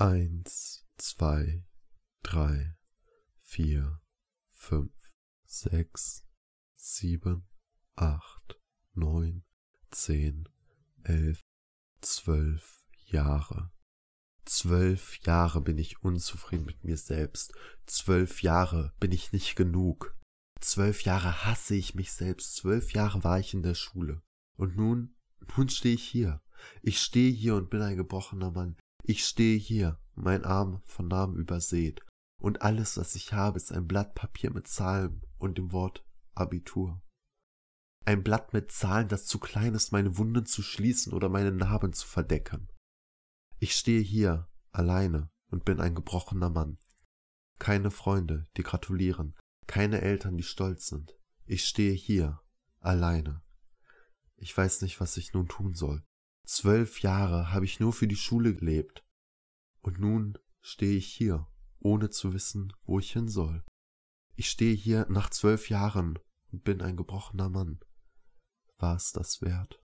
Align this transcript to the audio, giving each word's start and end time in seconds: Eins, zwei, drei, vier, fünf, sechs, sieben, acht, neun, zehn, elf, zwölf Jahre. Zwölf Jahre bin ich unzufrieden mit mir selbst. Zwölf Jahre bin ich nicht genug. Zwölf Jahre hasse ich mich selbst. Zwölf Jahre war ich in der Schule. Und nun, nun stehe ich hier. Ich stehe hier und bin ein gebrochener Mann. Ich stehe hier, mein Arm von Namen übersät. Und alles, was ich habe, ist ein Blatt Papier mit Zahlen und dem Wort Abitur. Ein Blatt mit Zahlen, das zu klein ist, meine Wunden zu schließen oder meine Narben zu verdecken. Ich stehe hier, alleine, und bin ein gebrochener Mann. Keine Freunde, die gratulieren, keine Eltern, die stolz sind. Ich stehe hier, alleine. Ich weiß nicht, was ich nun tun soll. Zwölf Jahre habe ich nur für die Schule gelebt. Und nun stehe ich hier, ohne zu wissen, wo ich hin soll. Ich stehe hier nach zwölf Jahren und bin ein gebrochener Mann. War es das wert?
Eins, 0.00 0.86
zwei, 0.96 1.62
drei, 2.22 2.74
vier, 3.42 4.00
fünf, 4.48 4.94
sechs, 5.44 6.26
sieben, 6.74 7.46
acht, 7.96 8.58
neun, 8.94 9.44
zehn, 9.90 10.48
elf, 11.02 11.42
zwölf 12.00 12.82
Jahre. 13.08 13.72
Zwölf 14.46 15.18
Jahre 15.26 15.60
bin 15.60 15.76
ich 15.76 16.02
unzufrieden 16.02 16.64
mit 16.64 16.82
mir 16.82 16.96
selbst. 16.96 17.52
Zwölf 17.84 18.42
Jahre 18.42 18.94
bin 19.00 19.12
ich 19.12 19.34
nicht 19.34 19.54
genug. 19.54 20.18
Zwölf 20.60 21.02
Jahre 21.02 21.44
hasse 21.44 21.74
ich 21.74 21.94
mich 21.94 22.10
selbst. 22.14 22.56
Zwölf 22.56 22.94
Jahre 22.94 23.22
war 23.22 23.38
ich 23.38 23.52
in 23.52 23.62
der 23.62 23.74
Schule. 23.74 24.22
Und 24.56 24.76
nun, 24.76 25.14
nun 25.58 25.68
stehe 25.68 25.94
ich 25.94 26.08
hier. 26.08 26.40
Ich 26.80 27.02
stehe 27.02 27.30
hier 27.30 27.54
und 27.54 27.68
bin 27.68 27.82
ein 27.82 27.98
gebrochener 27.98 28.50
Mann. 28.50 28.78
Ich 29.10 29.26
stehe 29.26 29.58
hier, 29.58 29.98
mein 30.14 30.44
Arm 30.44 30.82
von 30.84 31.08
Namen 31.08 31.34
übersät. 31.34 32.00
Und 32.40 32.62
alles, 32.62 32.96
was 32.96 33.16
ich 33.16 33.32
habe, 33.32 33.56
ist 33.56 33.72
ein 33.72 33.88
Blatt 33.88 34.14
Papier 34.14 34.52
mit 34.52 34.68
Zahlen 34.68 35.26
und 35.36 35.58
dem 35.58 35.72
Wort 35.72 36.06
Abitur. 36.36 37.02
Ein 38.04 38.22
Blatt 38.22 38.52
mit 38.52 38.70
Zahlen, 38.70 39.08
das 39.08 39.26
zu 39.26 39.40
klein 39.40 39.74
ist, 39.74 39.90
meine 39.90 40.16
Wunden 40.16 40.46
zu 40.46 40.62
schließen 40.62 41.12
oder 41.12 41.28
meine 41.28 41.50
Narben 41.50 41.92
zu 41.92 42.06
verdecken. 42.06 42.68
Ich 43.58 43.74
stehe 43.74 44.00
hier, 44.00 44.48
alleine, 44.70 45.28
und 45.48 45.64
bin 45.64 45.80
ein 45.80 45.96
gebrochener 45.96 46.50
Mann. 46.50 46.78
Keine 47.58 47.90
Freunde, 47.90 48.46
die 48.56 48.62
gratulieren, 48.62 49.34
keine 49.66 50.02
Eltern, 50.02 50.36
die 50.36 50.44
stolz 50.44 50.86
sind. 50.86 51.18
Ich 51.46 51.64
stehe 51.64 51.94
hier, 51.94 52.40
alleine. 52.78 53.42
Ich 54.36 54.56
weiß 54.56 54.82
nicht, 54.82 55.00
was 55.00 55.16
ich 55.16 55.34
nun 55.34 55.48
tun 55.48 55.74
soll. 55.74 56.04
Zwölf 56.44 57.00
Jahre 57.00 57.52
habe 57.52 57.64
ich 57.64 57.80
nur 57.80 57.92
für 57.92 58.08
die 58.08 58.16
Schule 58.16 58.54
gelebt. 58.54 59.04
Und 59.82 59.98
nun 59.98 60.38
stehe 60.60 60.96
ich 60.96 61.06
hier, 61.06 61.46
ohne 61.78 62.10
zu 62.10 62.32
wissen, 62.32 62.72
wo 62.84 62.98
ich 62.98 63.12
hin 63.12 63.28
soll. 63.28 63.64
Ich 64.36 64.50
stehe 64.50 64.74
hier 64.74 65.06
nach 65.08 65.30
zwölf 65.30 65.68
Jahren 65.68 66.18
und 66.52 66.64
bin 66.64 66.82
ein 66.82 66.96
gebrochener 66.96 67.48
Mann. 67.48 67.80
War 68.78 68.96
es 68.96 69.12
das 69.12 69.42
wert? 69.42 69.79